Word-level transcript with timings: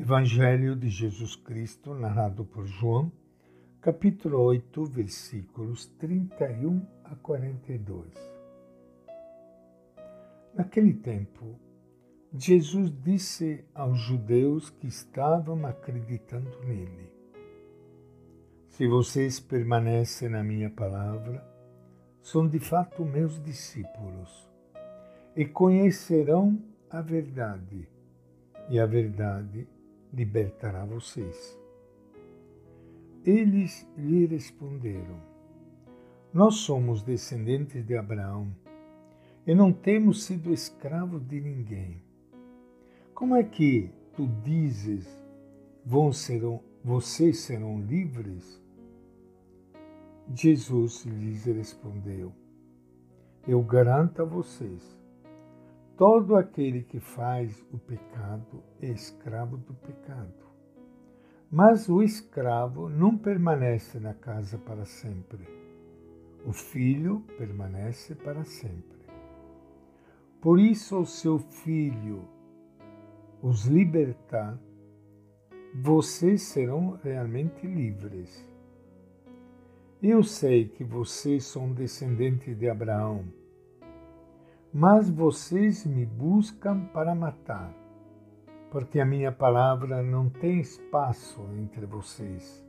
Evangelho 0.00 0.76
de 0.76 0.88
Jesus 0.88 1.34
Cristo, 1.34 1.92
narrado 1.92 2.44
por 2.44 2.64
João, 2.64 3.10
capítulo 3.80 4.38
8, 4.42 4.84
versículos 4.84 5.86
31 5.98 6.86
a 7.02 7.16
42. 7.16 8.06
Naquele 10.54 10.94
tempo, 10.94 11.58
Jesus 12.32 12.92
disse 13.02 13.64
aos 13.74 13.98
judeus 13.98 14.70
que 14.70 14.86
estavam 14.86 15.66
acreditando 15.66 16.56
nele: 16.60 17.12
Se 18.68 18.86
vocês 18.86 19.40
permanecem 19.40 20.28
na 20.28 20.44
minha 20.44 20.70
palavra, 20.70 21.44
são 22.22 22.46
de 22.46 22.60
fato 22.60 23.04
meus 23.04 23.42
discípulos 23.42 24.48
e 25.34 25.44
conhecerão 25.44 26.56
a 26.88 27.02
verdade, 27.02 27.88
e 28.70 28.78
a 28.78 28.86
verdade 28.86 29.66
libertará 30.12 30.84
vocês. 30.84 31.58
Eles 33.24 33.86
lhe 33.96 34.26
responderam: 34.26 35.20
Nós 36.32 36.56
somos 36.56 37.02
descendentes 37.02 37.84
de 37.84 37.96
Abraão 37.96 38.54
e 39.46 39.54
não 39.54 39.72
temos 39.72 40.24
sido 40.24 40.52
escravos 40.52 41.26
de 41.26 41.40
ninguém. 41.40 42.02
Como 43.14 43.34
é 43.34 43.42
que 43.42 43.90
tu 44.14 44.26
dizes, 44.42 45.06
vão 45.84 46.12
serão, 46.12 46.62
vocês 46.84 47.40
serão 47.40 47.80
livres? 47.80 48.62
Jesus 50.34 51.04
lhes 51.04 51.44
respondeu: 51.44 52.32
Eu 53.46 53.62
garanto 53.62 54.22
a 54.22 54.24
vocês 54.24 54.97
Todo 55.98 56.36
aquele 56.36 56.82
que 56.82 57.00
faz 57.00 57.62
o 57.72 57.76
pecado 57.76 58.62
é 58.80 58.88
escravo 58.88 59.58
do 59.58 59.74
pecado. 59.74 60.48
Mas 61.50 61.88
o 61.88 62.02
escravo 62.02 62.88
não 62.88 63.18
permanece 63.18 63.98
na 63.98 64.14
casa 64.14 64.56
para 64.56 64.86
sempre. 64.86 65.44
O 66.46 66.52
filho 66.52 67.24
permanece 67.36 68.14
para 68.14 68.44
sempre. 68.44 68.96
Por 70.40 70.60
isso, 70.60 71.00
o 71.00 71.04
seu 71.04 71.38
filho 71.38 72.26
os 73.42 73.66
libertar, 73.66 74.58
vocês 75.74 76.42
serão 76.42 76.98
realmente 77.02 77.66
livres. 77.66 78.44
Eu 80.02 80.22
sei 80.22 80.68
que 80.68 80.82
vocês 80.82 81.44
são 81.44 81.72
descendentes 81.72 82.56
de 82.56 82.68
Abraão 82.68 83.24
mas 84.72 85.08
vocês 85.08 85.86
me 85.86 86.04
buscam 86.04 86.84
para 86.92 87.14
matar, 87.14 87.72
porque 88.70 89.00
a 89.00 89.04
minha 89.04 89.32
palavra 89.32 90.02
não 90.02 90.28
tem 90.28 90.60
espaço 90.60 91.40
entre 91.56 91.86
vocês. 91.86 92.64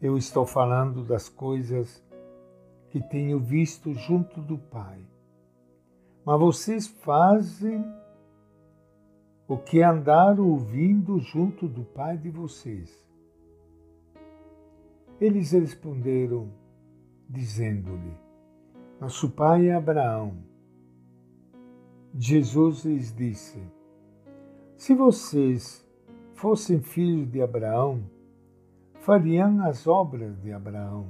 Eu 0.00 0.18
estou 0.18 0.44
falando 0.44 1.02
das 1.02 1.28
coisas 1.28 2.04
que 2.90 3.00
tenho 3.00 3.40
visto 3.40 3.94
junto 3.94 4.40
do 4.40 4.58
Pai. 4.58 5.00
Mas 6.24 6.38
vocês 6.38 6.86
fazem 6.86 7.84
o 9.48 9.56
que 9.56 9.82
andaram 9.82 10.48
ouvindo 10.48 11.18
junto 11.18 11.66
do 11.66 11.84
Pai 11.84 12.16
de 12.16 12.30
vocês. 12.30 13.04
Eles 15.20 15.52
responderam, 15.52 16.50
dizendo-lhe: 17.28 18.23
nosso 19.00 19.30
pai 19.30 19.70
Abraão. 19.70 20.36
Jesus 22.16 22.84
lhes 22.84 23.14
disse: 23.14 23.60
Se 24.76 24.94
vocês 24.94 25.84
fossem 26.34 26.80
filhos 26.80 27.30
de 27.30 27.42
Abraão, 27.42 28.04
fariam 29.00 29.62
as 29.64 29.86
obras 29.86 30.40
de 30.40 30.52
Abraão. 30.52 31.06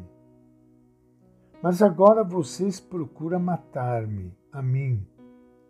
Mas 1.62 1.83
agora 1.83 2.24
vocês 2.24 2.80
procuram 2.80 3.39
matar-me, 3.39 4.33
a 4.52 4.62
mim, 4.62 5.06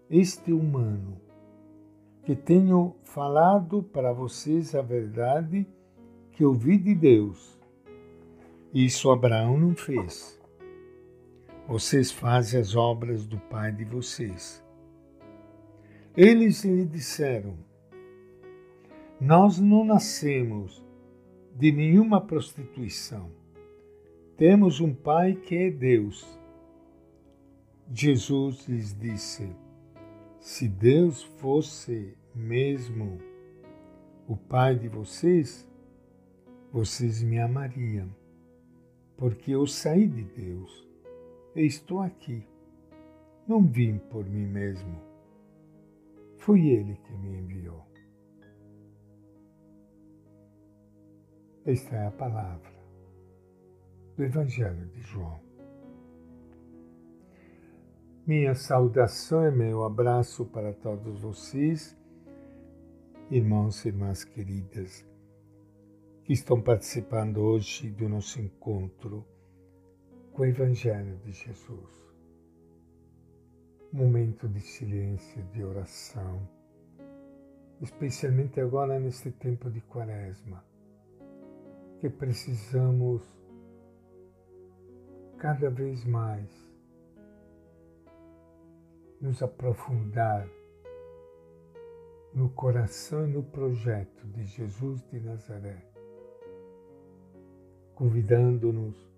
este 0.08 0.53
humano, 0.53 1.20
que 2.22 2.34
tenho 2.34 2.97
falado 3.03 3.82
para 3.82 4.12
vocês 4.12 4.74
a 4.74 4.82
verdade 4.82 5.66
que 6.32 6.44
ouvi 6.44 6.78
de 6.78 6.94
Deus. 6.94 7.58
Isso 8.72 9.10
Abraão 9.10 9.58
não 9.58 9.74
fez. 9.74 10.41
Vocês 11.66 12.12
fazem 12.12 12.60
as 12.60 12.76
obras 12.76 13.26
do 13.26 13.38
pai 13.38 13.72
de 13.72 13.84
vocês. 13.84 14.62
Eles 16.14 16.62
lhe 16.62 16.84
disseram: 16.84 17.56
Nós 19.19 19.58
não 19.58 19.82
nascemos 19.82 20.84
de 21.56 21.72
nenhuma 21.72 22.20
prostituição. 22.20 23.32
Temos 24.36 24.78
um 24.78 24.92
pai 24.92 25.36
que 25.36 25.56
é 25.56 25.70
Deus. 25.70 26.38
Jesus 27.91 28.69
lhes 28.69 28.92
disse: 28.92 29.48
Se 30.38 30.69
Deus 30.69 31.22
fosse 31.22 32.14
mesmo 32.34 33.19
o 34.28 34.36
pai 34.36 34.76
de 34.76 34.88
vocês, 34.88 35.66
vocês 36.70 37.22
me 37.22 37.38
amariam, 37.38 38.14
porque 39.16 39.53
eu 39.53 39.66
saí 39.66 40.06
de 40.06 40.24
Deus 40.24 40.84
estou 41.62 42.00
aqui. 42.00 42.47
Não 43.47 43.62
vim 43.62 43.98
por 43.98 44.25
mim 44.25 44.47
mesmo. 44.47 45.00
Foi 46.38 46.66
Ele 46.66 46.97
que 46.97 47.12
me 47.12 47.38
enviou. 47.38 47.87
Esta 51.65 51.97
é 51.97 52.06
a 52.06 52.10
palavra 52.10 52.75
do 54.16 54.25
Evangelho 54.25 54.87
de 54.88 55.00
João. 55.00 55.41
Minha 58.26 58.54
saudação 58.54 59.47
e 59.47 59.50
meu 59.50 59.84
abraço 59.84 60.47
para 60.47 60.72
todos 60.72 61.21
vocês, 61.21 61.97
irmãos 63.31 63.84
e 63.84 63.88
irmãs 63.88 64.25
queridas, 64.25 65.06
que 66.25 66.32
estão 66.32 66.60
participando 66.60 67.38
hoje 67.38 67.91
do 67.91 68.09
nosso 68.09 68.41
encontro 68.41 69.25
com 70.34 70.43
o 70.43 70.47
Evangelho 70.47 71.17
de 71.19 71.31
Jesus. 71.31 72.12
Momento 73.93 74.49
de 74.49 74.61
silêncio, 74.61 75.41
de 75.53 75.62
oração, 75.62 76.49
especialmente 77.81 78.61
agora 78.61 78.99
neste 78.99 79.31
tempo 79.31 79.71
de 79.71 79.81
Quaresma, 79.83 80.65
que 82.00 82.11
precisamos 82.11 83.22
cada 85.39 85.71
vez 85.71 86.05
mais 86.05 86.51
nos 89.21 89.41
aprofundar 89.41 90.49
no 92.34 92.51
coração 92.51 93.28
e 93.28 93.33
no 93.33 93.45
projeto 93.45 94.27
de 94.27 94.45
Jesus 94.47 95.01
de 95.11 95.21
Nazaré, 95.21 95.81
convidando-nos 97.95 99.13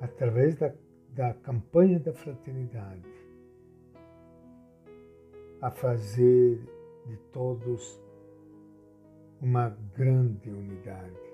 através 0.00 0.56
da, 0.56 0.72
da 1.10 1.34
campanha 1.34 2.00
da 2.00 2.12
fraternidade, 2.12 3.08
a 5.60 5.70
fazer 5.70 6.58
de 7.06 7.16
todos 7.32 8.00
uma 9.40 9.68
grande 9.94 10.50
unidade. 10.50 11.30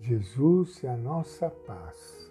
Jesus 0.00 0.82
é 0.84 0.88
a 0.88 0.96
nossa 0.96 1.50
paz. 1.50 2.26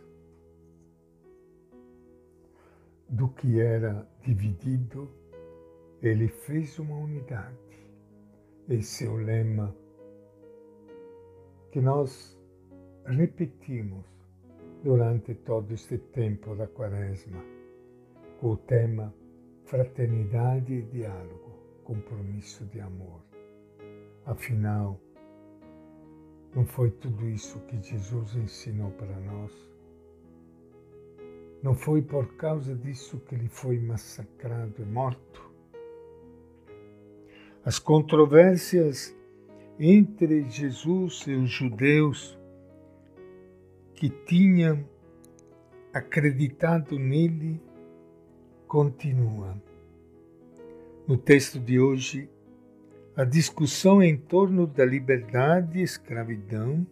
Do 3.07 3.29
que 3.29 3.59
era 3.59 4.07
dividido, 4.21 5.09
ele 6.01 6.27
fez 6.27 6.79
uma 6.79 6.97
unidade. 6.97 7.55
Esse 8.67 9.05
é 9.05 9.09
o 9.09 9.15
lema 9.15 9.75
que 11.71 11.79
nós 11.79 12.39
repetimos 13.05 14.14
durante 14.85 15.33
todo 15.33 15.73
este 15.73 15.97
tempo 15.97 16.55
da 16.55 16.67
Quaresma, 16.67 17.43
com 18.39 18.51
o 18.51 18.55
tema 18.55 19.11
Fraternidade 19.63 20.75
e 20.75 20.81
Diálogo, 20.83 21.57
Compromisso 21.83 22.63
de 22.65 22.79
Amor. 22.79 23.19
Afinal, 24.27 25.01
não 26.55 26.67
foi 26.67 26.91
tudo 26.91 27.27
isso 27.27 27.59
que 27.61 27.81
Jesus 27.81 28.35
ensinou 28.35 28.91
para 28.91 29.19
nós? 29.21 29.51
Não 31.63 31.73
foi 31.73 32.03
por 32.03 32.35
causa 32.35 32.75
disso 32.75 33.19
que 33.21 33.33
ele 33.33 33.49
foi 33.49 33.79
massacrado 33.79 34.83
e 34.83 34.85
morto? 34.85 35.49
As 37.65 37.79
controvérsias 37.79 39.17
entre 39.79 40.47
Jesus 40.47 41.25
e 41.25 41.33
os 41.33 41.49
judeus 41.49 42.37
que 43.95 44.09
tinha 44.09 44.85
acreditado 45.93 46.99
nele 46.99 47.61
continua. 48.67 49.55
No 51.07 51.17
texto 51.17 51.59
de 51.59 51.79
hoje, 51.79 52.29
a 53.15 53.23
discussão 53.23 54.03
em 54.03 54.17
torno 54.17 54.67
da 54.67 54.83
liberdade, 54.83 55.81
escravidão, 55.81 56.85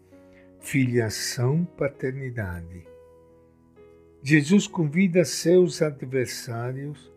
filiação, 0.59 1.65
paternidade. 1.77 2.88
Jesus 4.21 4.67
convida 4.67 5.25
seus 5.25 5.81
adversários 5.81 7.11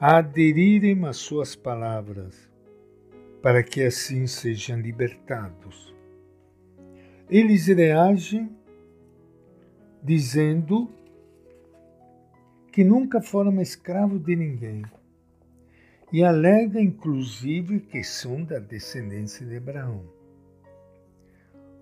a 0.00 0.18
aderirem 0.18 1.04
às 1.04 1.18
suas 1.18 1.54
palavras, 1.54 2.50
para 3.42 3.62
que 3.62 3.82
assim 3.82 4.26
sejam 4.26 4.80
libertados. 4.80 5.94
Eles 7.28 7.66
reagem 7.66 8.48
dizendo 10.06 10.88
que 12.70 12.84
nunca 12.84 13.20
foram 13.20 13.60
escravos 13.60 14.22
de 14.22 14.36
ninguém 14.36 14.84
e 16.12 16.22
alega 16.22 16.80
inclusive 16.80 17.80
que 17.80 18.04
são 18.04 18.44
da 18.44 18.60
descendência 18.60 19.44
de 19.44 19.56
Abraão. 19.56 20.04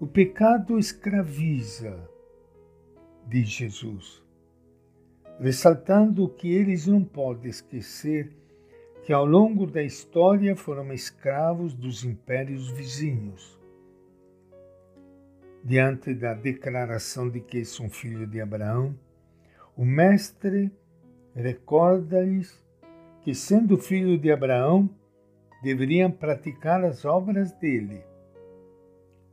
O 0.00 0.06
pecado 0.06 0.78
escraviza, 0.78 2.08
diz 3.26 3.46
Jesus, 3.46 4.22
ressaltando 5.38 6.26
que 6.26 6.50
eles 6.50 6.86
não 6.86 7.04
podem 7.04 7.50
esquecer 7.50 8.32
que 9.02 9.12
ao 9.12 9.26
longo 9.26 9.66
da 9.66 9.82
história 9.82 10.56
foram 10.56 10.90
escravos 10.94 11.74
dos 11.74 12.04
impérios 12.04 12.70
vizinhos. 12.70 13.62
Diante 15.66 16.12
da 16.12 16.34
declaração 16.34 17.30
de 17.30 17.40
que 17.40 17.64
são 17.64 17.88
filhos 17.88 18.30
de 18.30 18.38
Abraão, 18.38 18.94
o 19.74 19.82
Mestre 19.82 20.70
recorda-lhes 21.34 22.62
que, 23.22 23.34
sendo 23.34 23.78
filho 23.78 24.18
de 24.18 24.30
Abraão, 24.30 24.90
deveriam 25.62 26.10
praticar 26.10 26.84
as 26.84 27.06
obras 27.06 27.50
dele. 27.52 28.02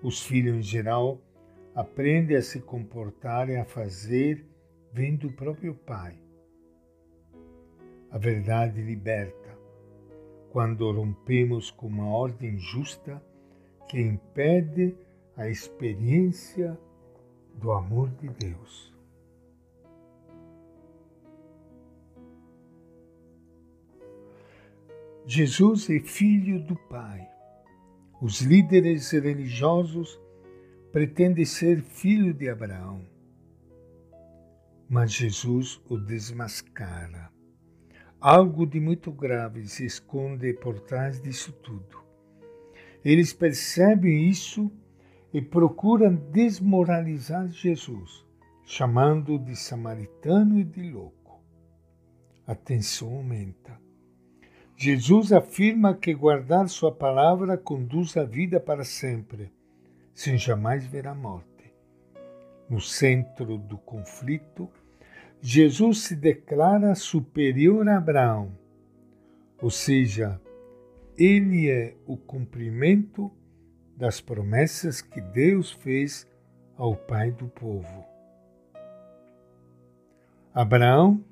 Os 0.01 0.23
filhos, 0.23 0.55
em 0.55 0.61
geral, 0.61 1.19
aprendem 1.75 2.37
a 2.37 2.41
se 2.41 2.61
comportar 2.61 3.49
e 3.49 3.57
a 3.57 3.65
fazer 3.65 4.45
vem 4.93 5.17
do 5.17 5.33
próprio 5.33 5.75
Pai. 5.75 6.17
A 8.09 8.17
verdade 8.17 8.81
liberta 8.81 9.57
quando 10.49 10.89
rompemos 10.93 11.69
com 11.69 11.87
uma 11.87 12.07
ordem 12.07 12.57
justa 12.57 13.21
que 13.89 13.99
impede 13.99 14.95
a 15.41 15.49
experiência 15.49 16.79
do 17.55 17.71
amor 17.71 18.11
de 18.11 18.29
Deus. 18.29 18.93
Jesus 25.25 25.89
é 25.89 25.99
filho 25.99 26.63
do 26.63 26.75
Pai. 26.75 27.27
Os 28.21 28.41
líderes 28.41 29.09
religiosos 29.09 30.19
pretendem 30.91 31.43
ser 31.43 31.81
filho 31.81 32.35
de 32.35 32.47
Abraão. 32.47 33.03
Mas 34.87 35.11
Jesus 35.11 35.81
o 35.89 35.97
desmascara. 35.97 37.31
Algo 38.19 38.67
de 38.67 38.79
muito 38.79 39.11
grave 39.11 39.67
se 39.67 39.85
esconde 39.87 40.53
por 40.53 40.79
trás 40.81 41.19
disso 41.19 41.51
tudo. 41.51 42.03
Eles 43.03 43.33
percebem 43.33 44.29
isso 44.29 44.71
e 45.33 45.41
procuram 45.41 46.15
desmoralizar 46.15 47.47
Jesus, 47.47 48.25
chamando-o 48.65 49.39
de 49.39 49.55
samaritano 49.55 50.59
e 50.59 50.63
de 50.63 50.91
louco. 50.91 51.41
A 52.45 52.53
tensão 52.53 53.15
aumenta. 53.15 53.79
Jesus 54.75 55.31
afirma 55.31 55.93
que 55.93 56.13
guardar 56.13 56.67
Sua 56.67 56.91
palavra 56.91 57.57
conduz 57.57 58.17
a 58.17 58.23
vida 58.23 58.59
para 58.59 58.83
sempre, 58.83 59.51
sem 60.13 60.37
jamais 60.37 60.85
ver 60.85 61.07
a 61.07 61.13
morte. 61.13 61.71
No 62.67 62.81
centro 62.81 63.57
do 63.57 63.77
conflito, 63.77 64.69
Jesus 65.39 66.03
se 66.03 66.15
declara 66.15 66.95
superior 66.95 67.87
a 67.87 67.97
Abraão, 67.97 68.51
ou 69.61 69.69
seja, 69.69 70.41
ele 71.17 71.69
é 71.69 71.95
o 72.07 72.17
cumprimento 72.17 73.31
das 73.95 74.19
promessas 74.19 75.01
que 75.01 75.21
Deus 75.21 75.71
fez 75.71 76.27
ao 76.75 76.95
pai 76.95 77.31
do 77.31 77.47
povo. 77.47 78.05
Abraão 80.53 81.23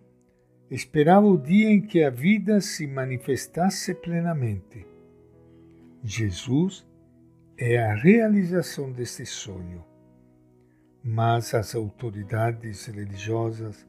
Esperava 0.70 1.26
o 1.26 1.36
dia 1.36 1.68
em 1.72 1.82
que 1.82 2.04
a 2.04 2.12
vida 2.12 2.62
se 2.62 2.86
manifestasse 2.86 3.96
plenamente. 3.96 4.86
Jesus 6.04 6.86
é 7.58 7.80
a 7.80 7.96
realização 7.96 8.92
desse 8.92 9.26
sonho. 9.26 9.84
Mas 11.04 11.56
as 11.56 11.74
autoridades 11.74 12.86
religiosas, 12.86 13.84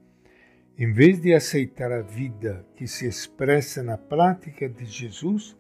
em 0.79 0.91
vez 0.91 1.21
de 1.21 1.35
aceitar 1.35 1.93
a 1.93 2.01
vida 2.01 2.65
que 2.75 2.89
se 2.89 3.07
expressa 3.07 3.83
na 3.83 3.99
prática 3.99 4.67
de 4.67 4.87
Jesus, 4.87 5.55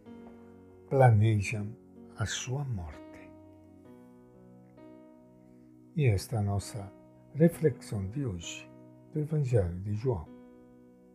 planejam 0.89 1.69
a 2.21 2.27
sua 2.27 2.63
morte. 2.65 3.33
E 5.97 6.05
esta 6.05 6.37
é 6.37 6.39
a 6.39 6.43
nossa 6.43 6.93
reflexão 7.35 8.07
de 8.11 8.27
hoje 8.27 8.71
do 9.15 9.21
Evangelho 9.21 9.81
de 9.81 9.95
João. 9.95 10.29